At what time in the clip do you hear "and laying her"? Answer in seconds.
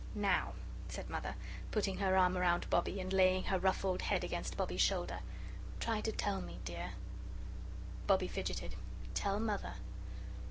2.99-3.59